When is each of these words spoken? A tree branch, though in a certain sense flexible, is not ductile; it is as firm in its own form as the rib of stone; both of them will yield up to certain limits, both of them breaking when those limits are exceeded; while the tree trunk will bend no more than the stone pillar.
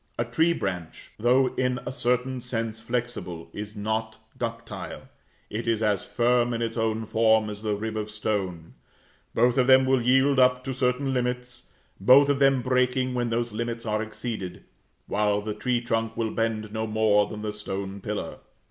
A 0.17 0.25
tree 0.25 0.51
branch, 0.51 1.11
though 1.19 1.53
in 1.57 1.77
a 1.85 1.91
certain 1.91 2.41
sense 2.41 2.81
flexible, 2.81 3.51
is 3.53 3.75
not 3.75 4.17
ductile; 4.35 5.07
it 5.51 5.67
is 5.67 5.83
as 5.83 6.03
firm 6.03 6.55
in 6.55 6.61
its 6.63 6.75
own 6.75 7.05
form 7.05 7.51
as 7.51 7.61
the 7.61 7.75
rib 7.75 7.95
of 7.95 8.09
stone; 8.09 8.73
both 9.35 9.59
of 9.59 9.67
them 9.67 9.85
will 9.85 10.01
yield 10.01 10.39
up 10.39 10.63
to 10.63 10.73
certain 10.73 11.13
limits, 11.13 11.67
both 11.99 12.29
of 12.29 12.39
them 12.39 12.63
breaking 12.63 13.13
when 13.13 13.29
those 13.29 13.53
limits 13.53 13.85
are 13.85 14.01
exceeded; 14.01 14.63
while 15.05 15.39
the 15.39 15.53
tree 15.53 15.81
trunk 15.81 16.17
will 16.17 16.31
bend 16.31 16.73
no 16.73 16.87
more 16.87 17.27
than 17.27 17.43
the 17.43 17.53
stone 17.53 18.01
pillar. 18.01 18.39